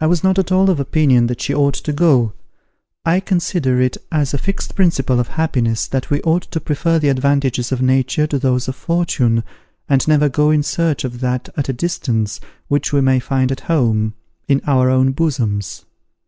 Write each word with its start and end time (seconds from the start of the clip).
I 0.00 0.06
was 0.06 0.22
not 0.22 0.38
at 0.38 0.52
all 0.52 0.70
of 0.70 0.78
opinion 0.78 1.26
that 1.26 1.40
she 1.40 1.52
ought 1.52 1.74
to 1.74 1.92
go. 1.92 2.34
I 3.04 3.18
consider 3.18 3.80
it 3.80 3.96
as 4.12 4.32
a 4.32 4.38
fixed 4.38 4.76
principle 4.76 5.18
of 5.18 5.26
happiness, 5.26 5.88
that 5.88 6.08
we 6.08 6.22
ought 6.22 6.44
to 6.52 6.60
prefer 6.60 7.00
the 7.00 7.08
advantages 7.08 7.72
of 7.72 7.82
nature 7.82 8.28
to 8.28 8.38
those 8.38 8.68
of 8.68 8.76
fortune, 8.76 9.42
and 9.88 10.06
never 10.06 10.28
go 10.28 10.52
in 10.52 10.62
search 10.62 11.02
of 11.02 11.18
that 11.22 11.48
at 11.56 11.68
a 11.68 11.72
distance, 11.72 12.38
which 12.68 12.92
we 12.92 13.00
may 13.00 13.18
find 13.18 13.50
at 13.50 13.62
home, 13.62 14.14
in 14.46 14.62
our 14.68 14.88
own 14.88 15.10
bosoms. 15.10 15.84